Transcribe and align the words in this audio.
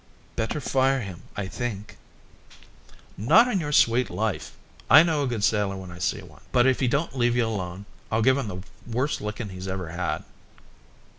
"Better 0.35 0.59
fire 0.59 1.01
him, 1.01 1.21
I 1.35 1.45
think." 1.47 1.95
"Not 3.17 3.47
on 3.47 3.59
your 3.59 3.71
sweet 3.71 4.09
life. 4.09 4.57
I 4.89 5.03
know 5.03 5.21
a 5.21 5.27
good 5.27 5.43
sailor 5.43 5.77
when 5.77 5.91
I 5.91 5.99
see 5.99 6.23
one. 6.23 6.41
But 6.51 6.65
if 6.65 6.79
he 6.79 6.87
don't 6.87 7.15
leave 7.15 7.35
you 7.35 7.45
alone 7.45 7.85
I'll 8.11 8.23
give 8.23 8.39
him 8.39 8.47
the 8.47 8.63
worst 8.91 9.21
licking 9.21 9.49
he's 9.49 9.67
ever 9.67 9.89
had." 9.89 10.23